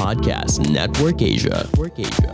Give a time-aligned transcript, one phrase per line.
[0.00, 1.68] Podcast Network Asia.
[1.68, 2.32] Network Asia.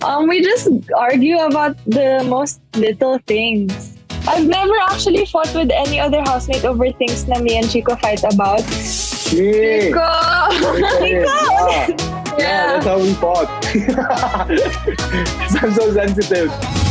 [0.00, 3.98] Um, we just argue about the most little things.
[4.26, 8.24] I've never actually fought with any other housemate over things na me and Chico fight
[8.24, 8.64] about.
[9.28, 9.84] Yeah.
[9.84, 10.08] Chico!
[10.96, 11.28] Chico!
[11.68, 11.92] Yeah.
[12.40, 13.52] yeah, that's how we fought.
[15.60, 16.89] I'm so sensitive.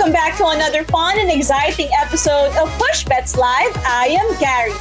[0.00, 3.68] Welcome back to another fun and exciting episode of Push Bets Live.
[3.84, 4.72] I am Gary.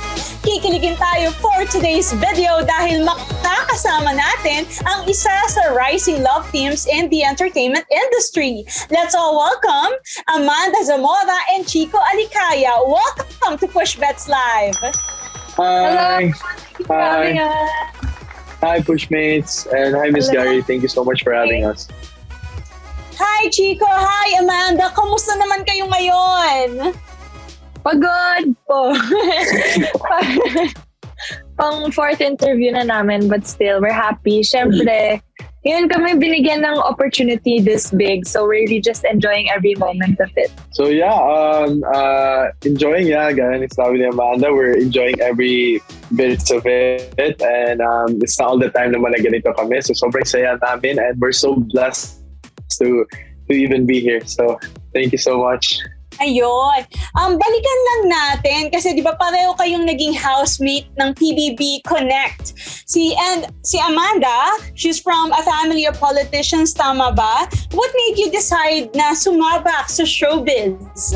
[0.48, 7.12] Kikiligin tayo for today's video dahil makakasama natin ang isa sa rising love teams in
[7.12, 8.64] the entertainment industry.
[8.96, 10.00] Let's all welcome
[10.32, 12.80] Amanda Zamora and Chico Alicaya.
[12.88, 14.80] Welcome to Push Bets Live.
[15.60, 16.32] Hi.
[16.88, 17.36] Hi.
[17.36, 17.68] Hi.
[18.64, 19.68] Hi, Pushmates.
[19.68, 20.48] And hi, Miss Hello.
[20.48, 20.64] Gary.
[20.64, 21.92] Thank you so much for having us.
[23.20, 23.84] Hi, Chico.
[23.84, 24.96] Hi, Amanda.
[24.96, 26.96] Kamusta naman kayo ngayon?
[27.84, 28.96] Pagod po.
[31.60, 34.40] Pang fourth interview na namin, but still, we're happy.
[34.40, 35.20] Siyempre,
[35.68, 40.32] yun kami binigyan ng opportunity this big, so we're really just enjoying every moment of
[40.40, 40.48] it.
[40.72, 45.84] So yeah, um, uh, enjoying yeah, gaya ni sabi ni Amanda, we're enjoying every
[46.16, 49.84] bit of it and um, it's not all the time naman na ganito kami.
[49.84, 52.19] So sobrang saya namin and we're so blessed
[52.78, 53.06] to
[53.50, 54.22] to even be here.
[54.26, 54.60] So
[54.94, 55.82] thank you so much.
[56.20, 56.84] Ayun.
[57.16, 62.60] Um, balikan lang natin kasi di ba pareho kayong naging housemate ng PBB Connect.
[62.84, 67.48] Si and si Amanda, she's from a family of politicians, tama ba?
[67.72, 71.16] What made you decide na sumabak sa showbiz?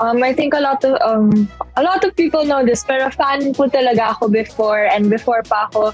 [0.00, 3.52] Um, I think a lot of um, a lot of people know this, pero fan
[3.52, 5.92] po talaga ako before and before pa ako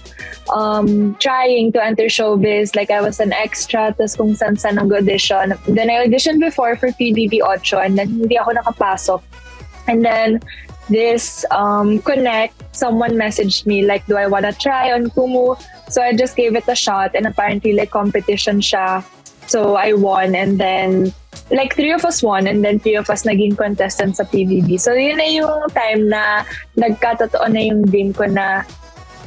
[0.55, 2.79] um, trying to enter showbiz.
[2.79, 5.59] Like I was an extra, tapos kung saan saan nag-audition.
[5.67, 9.21] Then I auditioned before for PBB 8 and then hindi ako nakapasok.
[9.91, 10.39] And then
[10.87, 15.59] this um, connect, someone messaged me like, do I wanna try on Kumu?
[15.91, 19.03] So I just gave it a shot and apparently like competition siya.
[19.47, 21.15] So I won and then
[21.51, 24.81] like three of us won and then three of us naging contestants sa PBB.
[24.81, 26.43] So yun na yung time na
[26.75, 28.67] nagkatotoo na yung dream ko na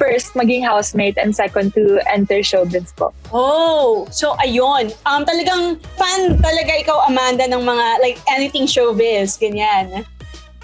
[0.00, 3.12] first maging housemate and second to enter showbiz po.
[3.32, 4.92] Oh, so ayun.
[5.04, 10.08] Um, talagang fan talaga ikaw, Amanda, ng mga like anything showbiz, ganyan.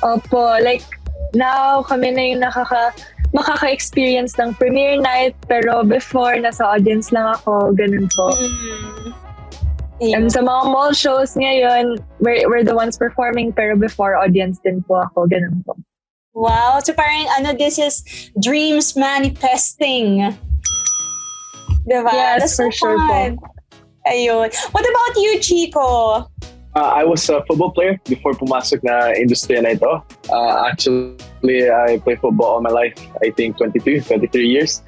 [0.01, 0.85] Opo, like
[1.37, 2.97] now kami na yung nakaka
[3.37, 8.33] makaka-experience ng premiere night pero before nasa audience lang ako, ganun po.
[8.33, 9.06] Mm.
[10.01, 14.85] And sa mga mall shows ngayon, we're, we're the ones performing pero before audience din
[14.85, 15.73] po ako, ganun po.
[16.37, 16.81] Wow.
[16.85, 18.05] So parang ano, this is
[18.37, 20.37] dreams manifesting.
[21.89, 22.13] Diba?
[22.13, 23.09] Yes, That's for so sure po.
[23.09, 23.31] fun.
[24.05, 24.53] Ayun.
[24.71, 26.29] What about you, Chico?
[26.77, 30.05] Uh, I was a football player before pumasok na industriya na ito.
[30.29, 32.93] Uh, actually, I played football all my life.
[33.25, 34.85] I think 22, 23 years.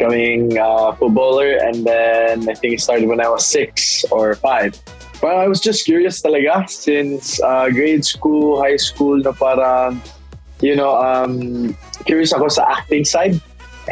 [0.00, 4.72] Coming uh, footballer and then I think it started when I was six or five.
[5.20, 10.00] Well, I was just curious talaga since uh, grade school, high school na parang,
[10.64, 11.76] you know, um,
[12.08, 13.36] curious ako sa acting side.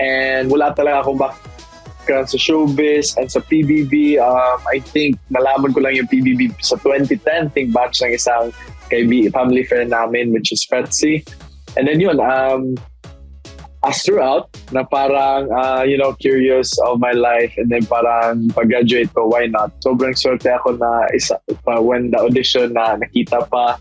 [0.00, 4.16] And wala talaga akong background sa showbiz and sa PBB.
[4.16, 7.52] Um, I think nalaman ko lang yung PBB sa 2010.
[7.52, 8.56] think batch ng isang
[8.88, 11.28] family friend namin which is Fetzy.
[11.76, 12.80] And then yun, um,
[13.92, 19.28] throughout, na parang, uh, you know, curious of my life and then parang pag-graduate ko,
[19.28, 19.72] why not?
[19.80, 23.78] Sobrang swerte ako na isa, pa, when the audition na nakita pa.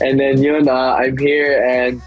[0.00, 2.02] And then yun, uh, I'm here and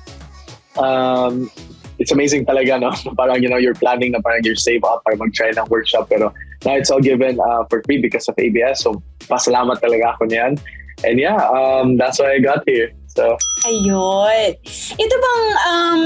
[0.77, 1.51] um,
[1.99, 2.91] it's amazing talaga, no?
[3.19, 6.33] parang, you know, you're planning na parang you're save up para mag-try ng workshop pero
[6.65, 8.83] now it's all given uh, for free because of ABS.
[8.83, 10.61] So, pasalamat talaga ako niyan.
[11.03, 12.93] And yeah, um, that's why I got here.
[13.11, 13.35] So,
[13.67, 14.55] Ayun.
[14.95, 15.99] Ito bang, um,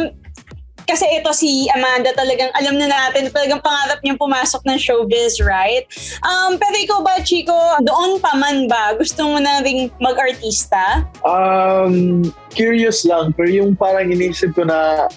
[0.85, 5.89] kasi ito si Amanda talagang alam na natin talagang pangarap niyang pumasok ng showbiz, right?
[6.21, 8.93] Um, pero ikaw ba, Chico, doon pa man ba?
[8.95, 11.03] Gusto mo na ring mag-artista?
[11.25, 12.23] Um,
[12.53, 15.09] curious lang, pero yung parang inisip ko na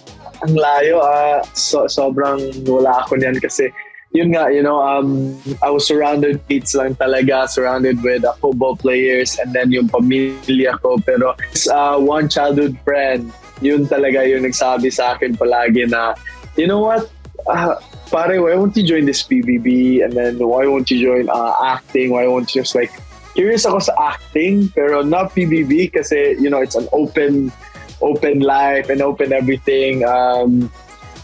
[0.43, 3.69] ang layo, ah, so, sobrang wala ako niyan kasi
[4.17, 8.77] yun nga, you know, um, I was surrounded kids lang talaga, surrounded with uh, football
[8.77, 10.97] players and then yung pamilya ko.
[11.05, 11.37] Pero
[11.69, 13.29] uh, one childhood friend,
[13.61, 16.15] yun talaga yung nagsabi sa akin palagi na,
[16.57, 17.11] you know what,
[17.47, 17.77] uh,
[18.11, 20.03] pare, why won't you join this PBB?
[20.05, 22.11] And then why won't you join uh, acting?
[22.11, 22.93] Why won't you just like,
[23.35, 27.53] curious ako sa acting, pero not PBB kasi, you know, it's an open,
[28.03, 30.03] open life and open everything.
[30.07, 30.71] Um,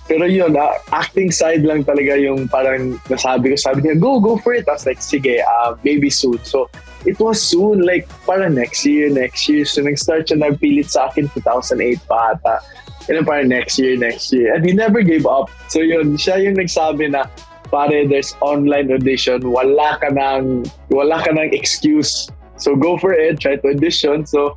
[0.05, 3.57] Pero yun, uh, acting side lang talaga yung parang nasabi ko.
[3.57, 4.69] Sabi niya, go, go for it.
[4.69, 6.37] I was like, sige, uh, maybe soon.
[6.45, 6.69] So,
[7.05, 9.65] it was soon, like, parang next year, next year.
[9.65, 12.65] So, nag-start siya nagpilit sa akin 2008 pa ata.
[13.09, 14.55] And then parang next year, next year.
[14.55, 15.53] And he never gave up.
[15.69, 17.29] So, yun, siya yung nagsabi na,
[17.69, 19.45] pare, there's online audition.
[19.45, 22.29] Wala ka nang, wala ka nang excuse.
[22.57, 23.41] So, go for it.
[23.41, 24.25] Try to audition.
[24.25, 24.57] So,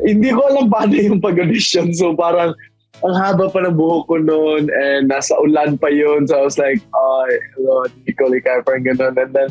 [0.00, 1.92] hindi ko alam paano yung pag-audition.
[1.92, 2.56] So, parang,
[2.98, 6.26] ang haba pa ng buhok ko noon and nasa ulan pa yun.
[6.26, 9.14] So I was like, oh, hello, hindi ko like parang ganun.
[9.14, 9.50] And then,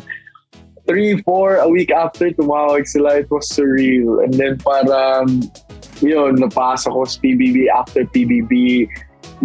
[0.88, 3.20] three, four, a week after, tumawag sila.
[3.20, 4.24] It was surreal.
[4.24, 5.44] And then parang,
[6.00, 8.88] yun, napasok ko sa PBB after PBB.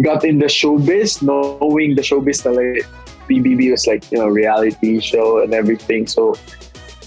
[0.02, 2.88] Got in the showbiz, knowing the showbiz like,
[3.28, 6.06] PBB was like, you know, reality show and everything.
[6.08, 6.34] So,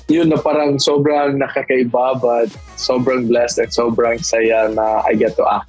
[0.07, 2.47] yun na parang sobrang nakakaiba but
[2.79, 5.67] sobrang blessed and sobrang saya na I get to act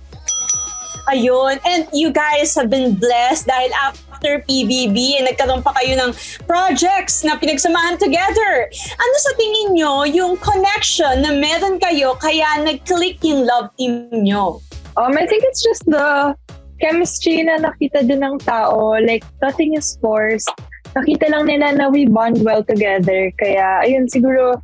[1.08, 1.56] Ayun.
[1.64, 6.10] And you guys have been blessed dahil after PBB, nagkaroon pa kayo ng
[6.44, 8.68] projects na pinagsamahan together.
[8.76, 14.60] Ano sa tingin nyo yung connection na meron kayo kaya nag-click yung love team nyo?
[15.00, 16.36] Um, I think it's just the
[16.82, 19.00] chemistry na nakita din ng tao.
[19.00, 20.50] Like, nothing is forced.
[20.92, 23.32] Nakita lang nila na we bond well together.
[23.40, 24.60] Kaya, ayun, siguro,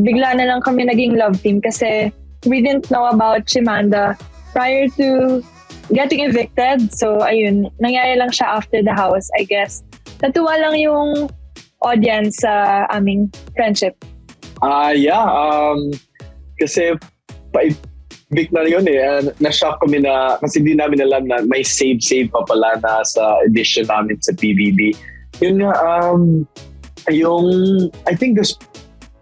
[0.00, 2.10] bigla na lang kami naging love team kasi
[2.48, 4.16] we didn't know about Shimanda
[4.52, 5.42] prior to
[5.92, 6.92] getting evicted.
[6.94, 9.82] So, ayun, nangyari lang siya after the house, I guess.
[10.22, 11.30] Natuwa lang yung
[11.82, 13.96] audience sa aming friendship.
[14.60, 15.24] Ah, uh, yeah.
[15.24, 15.90] Um,
[16.60, 16.92] kasi
[17.56, 19.00] pa-evict na yun eh.
[19.00, 23.40] Uh, na-shock kami na, kasi hindi namin alam na may save-save pa pala na sa
[23.48, 24.92] edition namin sa PBB.
[25.40, 26.44] Yun nga, um,
[27.08, 27.48] yung,
[28.04, 28.54] I think this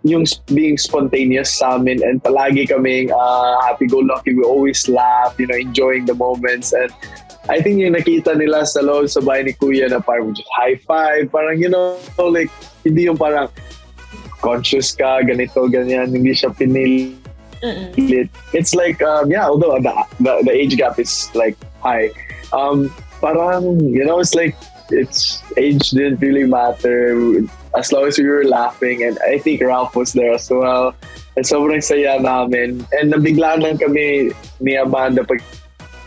[0.06, 0.22] yung
[0.54, 4.34] being spontaneous sa amin and palagi kaming uh, happy-go-lucky.
[4.34, 6.72] We always laugh, you know, enjoying the moments.
[6.72, 6.94] And
[7.50, 10.78] I think yung nakita nila sa loob sa bahay ni Kuya na parang just high
[10.86, 12.50] five, parang, you know, like,
[12.86, 13.50] hindi yung parang
[14.38, 17.18] conscious ka, ganito, ganyan, hindi siya pinili.
[17.58, 18.30] Mm-mm.
[18.54, 19.90] It's like, um, yeah, although the,
[20.22, 22.14] the, the age gap is like high,
[22.54, 22.86] um,
[23.18, 24.54] parang, you know, it's like,
[24.94, 27.18] it's age didn't really matter
[27.76, 30.94] as long as we were laughing and I think Ralph was there as well.
[31.36, 32.86] And sobrang saya namin.
[32.92, 35.42] And nabiglaan lang kami ni Amanda pag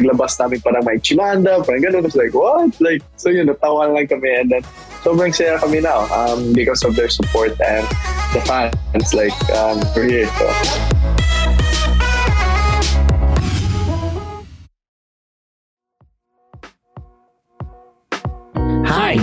[0.02, 2.06] labas namin parang may chimanda, parang ganun.
[2.06, 2.74] It's like, what?
[2.81, 4.34] Like, so yun, natawa lang kami.
[4.34, 4.63] And then,
[5.06, 7.86] sobrang saya kami now um, because of their support and
[8.34, 9.13] the fans.
[9.13, 10.28] Like, um, we're here.
[10.28, 10.48] So.
[18.92, 19.16] Hi,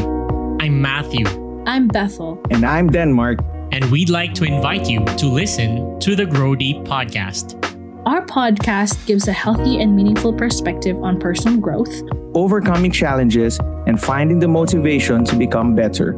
[0.61, 1.48] I'm Matthew.
[1.69, 2.41] I'm Bethel.
[2.51, 3.41] And I'm Denmark.
[3.73, 7.63] And we'd like to invite you to listen to the Grow Deep podcast.
[8.07, 11.93] Our podcast gives a healthy and meaningful perspective on personal growth,
[12.33, 16.17] overcoming challenges, and finding the motivation to become better.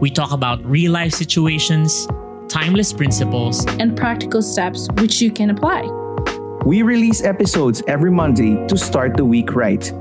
[0.00, 2.08] We talk about real life situations,
[2.48, 5.82] timeless principles, and practical steps which you can apply.
[6.66, 9.92] We release episodes every Monday to start the week right.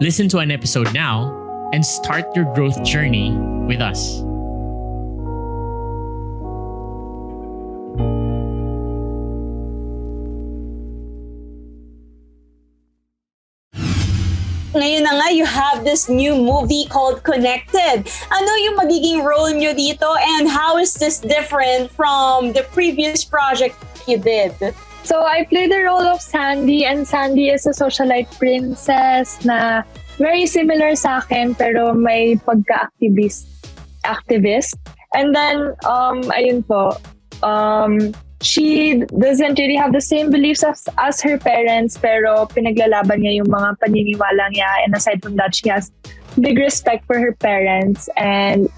[0.00, 4.22] Listen to an episode now and start your growth journey with us.
[14.76, 18.04] Ngayon na nga, you have this new movie called Connected.
[18.28, 20.04] Ano yung magiging role nyo dito
[20.36, 24.52] and how is this different from the previous project you did?
[25.02, 29.82] So I play the role of Sandy and Sandy is a socialite princess na
[30.20, 33.48] very similar sa akin pero may pagka-activist.
[34.04, 34.76] Activist.
[35.16, 37.00] And then, um, ayun po,
[37.40, 38.12] um,
[38.42, 43.48] she doesn't really have the same beliefs as, as her parents pero pinaglalaban niya yung
[43.48, 45.90] mga paniniwala niya and aside from that she has
[46.40, 48.08] big respect for her parents.
[48.16, 48.68] And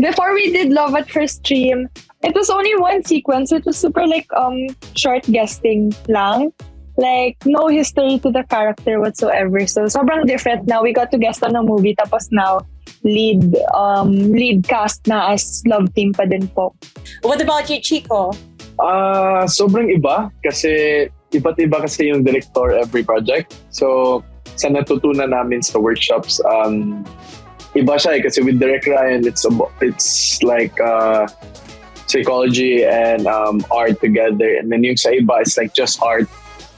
[0.00, 1.88] before we did Love at First Stream
[2.22, 3.52] it was only one sequence.
[3.52, 6.52] It was super like um short guesting lang.
[6.96, 9.66] Like no history to the character whatsoever.
[9.66, 10.82] So sobrang different now.
[10.82, 12.66] We got to guest on a movie tapos now
[13.02, 13.42] lead
[13.74, 16.74] um lead cast na as love team pa din po.
[17.22, 18.34] What about you Chico
[18.80, 23.56] Ah, uh, sobrang iba kasi iba't iba kasi yung director every project.
[23.72, 24.20] So,
[24.56, 27.04] sa natutunan namin sa workshops, um,
[27.72, 29.46] iba siya eh, kasi with Direct Ryan, it's,
[29.80, 31.24] it's like uh,
[32.06, 34.56] psychology and um, art together.
[34.60, 36.28] And then yung sa iba, it's like just art.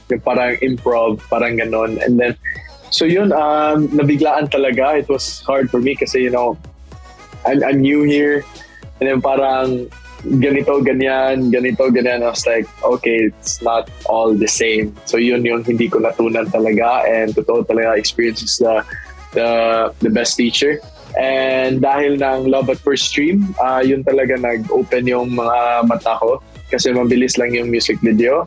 [0.09, 1.99] Yung parang improv, parang ganon.
[1.99, 2.37] And then,
[2.91, 4.99] so yun, um, nabiglaan talaga.
[4.99, 6.57] It was hard for me kasi, you know,
[7.45, 8.45] I'm, I'm new here.
[9.01, 9.91] And then parang
[10.25, 12.25] ganito, ganyan, ganito, ganyan.
[12.25, 14.97] I was like, okay, it's not all the same.
[15.05, 18.81] So yun yung hindi ko natunan talaga and totoo talaga experiences na
[19.37, 19.49] the
[20.01, 20.81] the best teacher.
[21.15, 26.43] And dahil ng Love at First Stream, uh, yun talaga nag-open yung mga mata ko
[26.67, 28.43] kasi mabilis lang yung music video.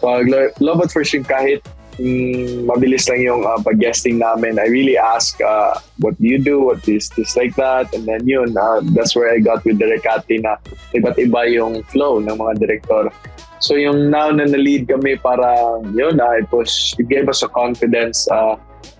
[0.00, 0.30] Pag
[0.62, 1.60] Love at First Stream, kahit
[1.98, 6.60] mm, mabilis lang yung uh, pag-guesting namin, I really ask, uh, what do you do?
[6.60, 7.92] What is this like that?
[7.94, 10.56] And then yun, uh, that's where I got with Direk Ati na
[10.94, 13.10] iba't iba yung flow ng mga director.
[13.58, 17.48] So yung now na na-lead kami para yun, uh, it, was, it gave us a
[17.48, 18.56] confidence uh,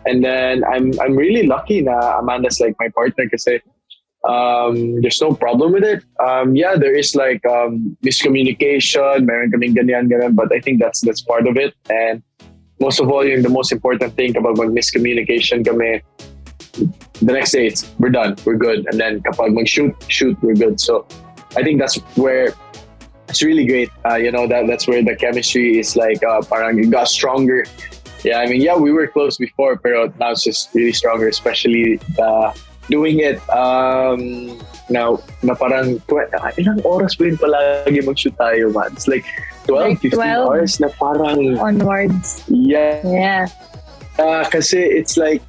[0.07, 3.59] And then I'm I'm really lucky na Amanda's like my partner kasi
[4.23, 6.07] um, there's no problem with it.
[6.23, 11.03] Um, yeah, there is like um, miscommunication, meron kaming ganyan, ganyan, but I think that's
[11.03, 11.75] that's part of it.
[11.91, 12.23] And
[12.79, 16.03] most of all, yung the most important thing about mag miscommunication kami,
[17.23, 18.87] the next day it's we're done, we're good.
[18.91, 20.81] And then kapag mag shoot, shoot, we're good.
[20.81, 21.07] So
[21.57, 22.53] I think that's where
[23.29, 23.91] it's really great.
[24.05, 27.65] Uh, you know that that's where the chemistry is like uh, parang it got stronger
[28.27, 32.01] yeah, I mean, yeah, we were close before, but now it's just really stronger, especially
[32.19, 32.53] uh,
[32.91, 38.93] doing it um, now na parang uh, ilang oras ba yun palagi mag-shoot tayo, man?
[38.95, 39.27] It's like
[39.67, 42.45] 12, like 15 12 hours na parang onwards.
[42.49, 43.03] Yeah.
[43.03, 43.47] Yeah.
[44.19, 45.43] Uh, kasi it's like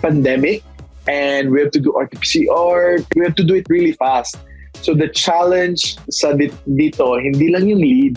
[0.00, 0.64] pandemic
[1.06, 3.04] and we have to do RT-PCR.
[3.14, 4.36] We have to do it really fast.
[4.82, 8.14] So the challenge sa dito, hindi lang yung lead,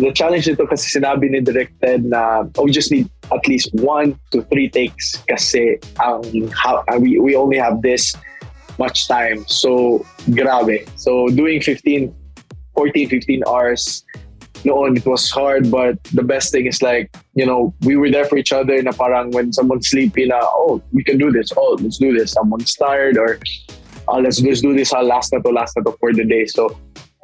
[0.00, 4.18] the challenge nito kasi sinabi ni directed na oh, we just need at least one
[4.30, 8.14] to three takes kasi ang how, we, we only have this
[8.80, 9.44] much time.
[9.46, 10.88] So, grabe.
[10.96, 12.14] So, doing 15,
[12.74, 14.04] 14, 15 hours
[14.64, 18.24] noon, it was hard, but the best thing is like, you know, we were there
[18.24, 21.52] for each other na parang when someone's sleepy na, oh, we can do this.
[21.56, 22.32] Oh, let's do this.
[22.32, 23.38] Someone's tired or
[24.08, 24.92] oh, let's just do this.
[24.92, 26.46] I'll last na to, last na to for the day.
[26.46, 26.76] So,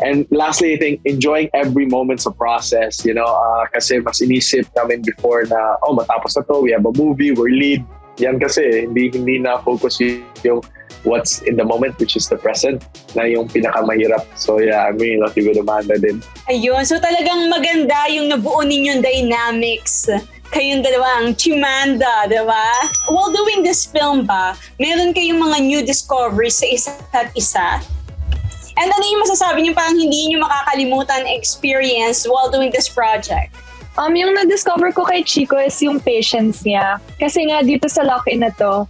[0.02, 4.68] And lastly, I think enjoying every moment's of process, you know, uh, kasi mas inisip
[4.76, 7.80] namin before na, oh, matapos na to, we have a movie, we're lead.
[8.22, 10.00] Yan kasi, hindi, hindi na focus
[10.42, 10.64] yung
[11.04, 12.82] what's in the moment, which is the present,
[13.14, 14.26] na yung pinakamahirap.
[14.34, 16.24] So yeah, I'm really lucky with Amanda din.
[16.50, 20.10] Ayun, so talagang maganda yung nabuo ninyong dynamics
[20.54, 22.66] kayong dalawang chimanda, di ba?
[23.10, 27.82] While doing this film ba, meron kayong mga new discoveries sa isa't isa
[28.76, 33.48] And ano yung masasabi niyo parang hindi niyo makakalimutan experience while doing this project?
[33.96, 37.00] Um, yung na-discover ko kay Chico is yung patience niya.
[37.16, 38.84] Kasi nga dito sa lock-in na to,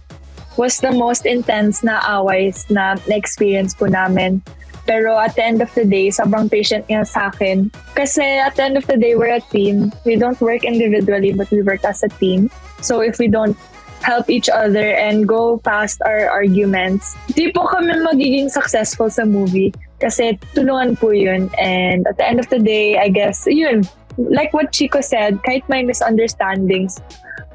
[0.59, 4.43] was the most intense na aways na na-experience po namin.
[4.83, 7.71] Pero at the end of the day, sobrang patient niya sa akin.
[7.95, 9.91] Kasi at the end of the day, we're a team.
[10.03, 12.51] We don't work individually, but we work as a team.
[12.83, 13.55] So if we don't
[14.03, 17.17] help each other and go past our arguments.
[17.33, 21.49] Di po kami magiging successful sa movie kasi tulungan po yun.
[21.57, 23.83] And at the end of the day, I guess, yun,
[24.17, 27.01] like what Chico said, kahit may misunderstandings,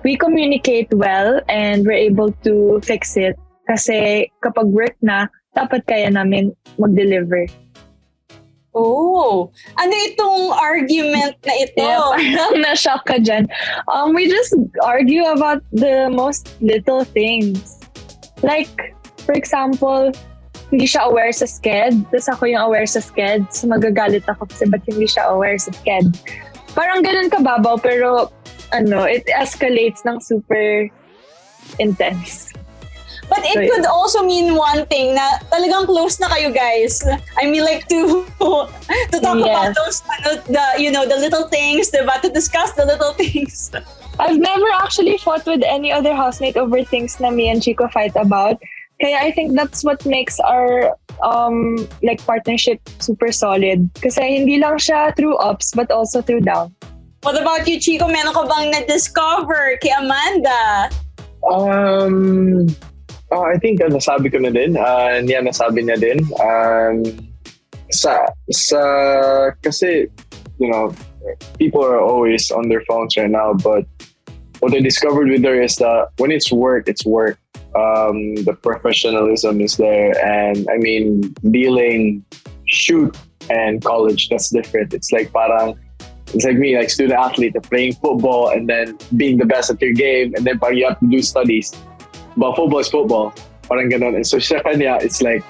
[0.02, 3.38] we communicate well and we're able to fix it.
[3.66, 7.46] Kasi kapag work na, dapat kaya namin mag-deliver.
[8.72, 11.84] Oh, ano itong argument na ito?
[11.84, 13.44] Yeah, parang na-shock ka dyan.
[13.92, 17.84] Um, we just argue about the most little things.
[18.40, 18.96] Like,
[19.28, 20.16] for example,
[20.72, 22.00] hindi siya aware sa sked.
[22.08, 23.44] Tapos ako yung aware sa sked.
[23.52, 26.16] So magagalit ako kasi ba't hindi siya aware sa sked.
[26.72, 28.32] Parang ganun kababaw pero
[28.72, 30.88] ano, it escalates ng super
[31.78, 32.52] intense.
[33.28, 37.00] But it could also mean one thing na talagang close na kayo guys.
[37.40, 38.28] I mean like to
[39.12, 39.48] to talk yes.
[39.48, 42.20] about those ano, the you know the little things, diba?
[42.20, 43.72] To discuss the little things.
[44.20, 48.12] I've never actually fought with any other housemate over things na me and Chico fight
[48.20, 48.60] about.
[49.00, 53.90] Kaya I think that's what makes our um like partnership super solid.
[54.00, 56.72] Kasi hindi lang siya through ups but also through down.
[57.22, 58.10] What about you, Chico?
[58.10, 60.90] Meron ka bang na-discover kay Amanda?
[61.46, 62.66] Um,
[63.32, 64.76] Oh, I think uh, nasabi ko na din.
[64.76, 66.20] Uh, niya nasabi niya din.
[66.36, 67.00] Um,
[67.88, 68.80] sa, sa,
[69.64, 70.04] kasi,
[70.60, 70.92] you know,
[71.56, 73.88] people are always on their phones right now, but
[74.60, 77.40] what I discovered with her is that when it's work, it's work.
[77.74, 80.12] Um, the professionalism is there.
[80.24, 82.24] And I mean, dealing
[82.66, 83.16] shoot
[83.48, 84.92] and college, that's different.
[84.92, 85.78] It's like parang,
[86.34, 89.92] it's like me, like student athlete, playing football and then being the best at your
[89.92, 91.72] game, and then parang you have to do studies.
[92.36, 93.32] But football is football.
[93.68, 94.16] Parang ganun.
[94.16, 95.44] And so sa it's like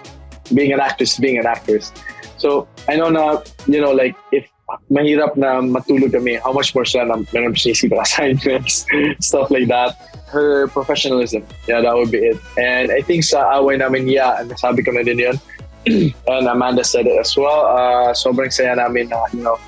[0.55, 1.93] being an actress, being an actress.
[2.38, 4.51] So I know na, you know, like if
[4.91, 8.87] mahirap na matulog kami, how much more siya na meron siya isip assignments,
[9.21, 9.97] stuff like that.
[10.33, 12.41] Her professionalism, yeah, that would be it.
[12.57, 15.37] And I think sa away namin, yeah, and nasabi na din yun.
[16.29, 17.67] and Amanda said it as well.
[17.69, 19.61] Uh, sobrang saya namin na, you know,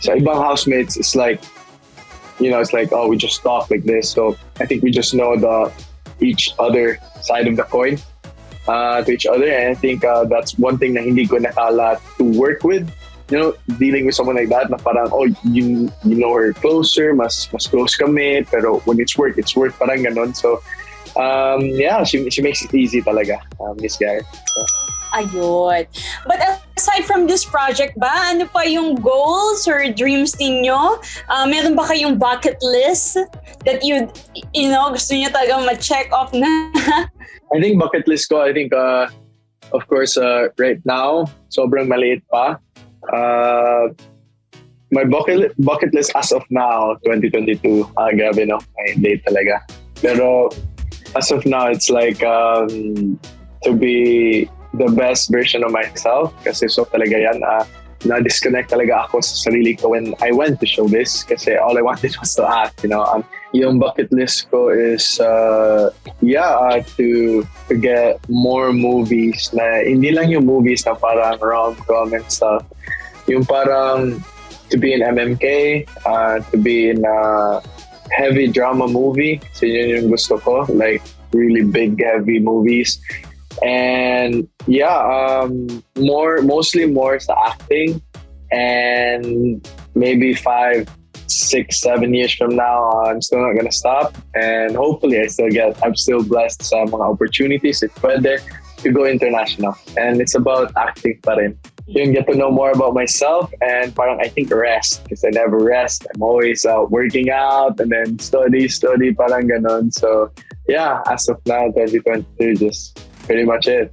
[0.00, 1.40] sa ibang housemates, it's like,
[2.38, 4.10] you know, it's like, oh, we just talk like this.
[4.10, 5.72] So I think we just know the
[6.20, 7.98] each other side of the coin
[8.66, 9.48] uh, to each other.
[9.48, 12.90] And I think uh, that's one thing na hindi ko nakala to work with.
[13.30, 17.12] You know, dealing with someone like that na parang, oh, you, you know her closer,
[17.12, 20.32] mas mas close kami, pero when it's work, it's work, parang ganon.
[20.32, 20.64] So,
[21.20, 24.24] um, yeah, she, she makes it easy talaga, um, Miss Gary.
[24.24, 24.60] So,
[25.12, 25.88] Ayun.
[26.26, 26.38] But
[26.76, 31.00] aside from this project ba, ano pa yung goals or dreams ninyo?
[31.28, 33.16] Uh, meron ba kayong bucket list
[33.64, 34.08] that you,
[34.52, 36.48] you know, gusto niyo talaga ma-check off na?
[37.54, 39.08] I think bucket list ko, I think, uh,
[39.72, 42.60] of course, uh, right now, sobrang maliit pa.
[43.12, 43.88] Uh,
[44.90, 49.60] my bucket, bucket list as of now, 2022, ah, grabe no, may date talaga.
[50.00, 50.48] Pero
[51.16, 53.18] as of now, it's like um,
[53.64, 56.32] to be the best version of myself.
[56.44, 57.64] Kasi so talaga yan uh,
[58.06, 61.26] na-disconnect talaga ako sa sarili ko when I went to showbiz.
[61.26, 63.04] Kasi all I wanted was to act you know?
[63.04, 65.88] Um, yung bucket list ko is uh,
[66.20, 72.12] yeah uh, to to get more movies na hindi lang yung movies na parang rom-com
[72.12, 72.60] and stuff
[73.28, 74.24] yung parang
[74.70, 77.60] to be in MMK uh, to be in a
[78.10, 83.00] heavy drama movie so yun yung gusto ko like really big heavy movies.
[83.62, 88.00] And yeah um more mostly more sa acting.
[88.52, 89.60] And
[89.94, 90.88] maybe five
[91.28, 94.16] six seven years from now i'm still not gonna stop.
[94.34, 97.82] And hopefully i still get i'm still blessed sa mga opportunities.
[97.82, 98.40] If pwede
[98.78, 99.74] to go international.
[99.98, 101.58] And it's about acting pa rin
[101.88, 105.56] yung get to know more about myself and parang I think rest because I never
[105.56, 106.04] rest.
[106.12, 109.88] I'm always uh, working out and then study, study, parang ganon.
[109.92, 110.30] So
[110.68, 113.88] yeah, as of now, 2022, just pretty much it.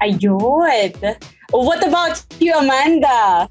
[0.00, 0.94] Ayun.
[1.50, 3.50] What about you, Amanda?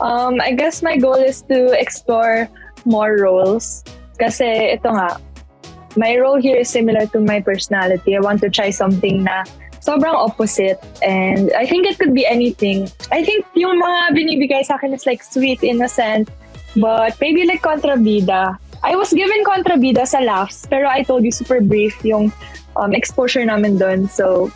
[0.00, 2.48] Um, I guess my goal is to explore
[2.84, 3.82] more roles.
[4.20, 5.16] Kasi ito nga,
[5.96, 8.16] my role here is similar to my personality.
[8.16, 9.48] I want to try something na
[9.80, 10.78] sobrang opposite.
[11.02, 12.88] And I think it could be anything.
[13.12, 16.28] I think yung mga binibigay sa akin is like sweet, innocent,
[16.76, 18.56] but maybe like kontrabida.
[18.82, 22.30] I was given kontrabida sa laughs, pero I told you super brief yung
[22.76, 24.06] um, exposure namin doon.
[24.08, 24.52] So,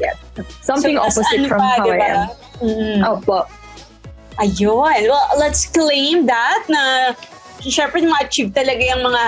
[0.00, 0.18] yeah.
[0.62, 2.10] Something So, opposite ano from pa, how I diba?
[2.10, 2.28] am.
[2.58, 3.00] Mm.
[3.06, 3.46] Opo.
[4.42, 5.08] Ayun.
[5.08, 7.14] Well, let's claim that na
[7.70, 9.24] syempre ma-achieve talaga yung mga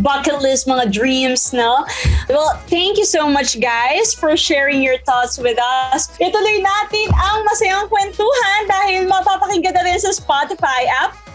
[0.00, 1.84] bucket list, mga dreams, no?
[2.28, 6.12] Well, thank you so much guys for sharing your thoughts with us.
[6.20, 10.86] Ituloy natin ang masayang kwentuhan dahil mapapakinggan na rin sa Spotify,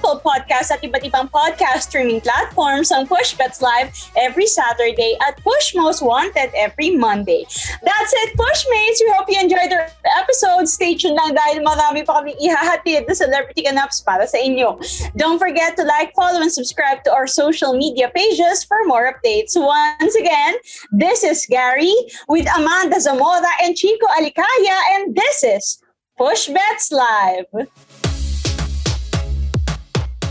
[0.10, 5.38] Apple Podcast at iba't ibang podcast streaming platforms ang Push Bets Live every Saturday at
[5.46, 7.46] Push Most Wanted every Monday.
[7.86, 8.98] That's it, Pushmates!
[9.06, 9.86] We hope you enjoyed our
[10.18, 10.66] episode.
[10.66, 14.82] Stay tuned lang dahil marami pa kami ihahatid na celebrity ganaps para sa inyo.
[15.14, 19.54] Don't forget to like, follow, and subscribe to our social media pages for more updates.
[19.54, 20.58] Once again,
[20.90, 21.94] this is Gary
[22.26, 25.78] with Amanda Zamora and Chico Alicaya, and this is
[26.18, 27.70] Push Bets Live.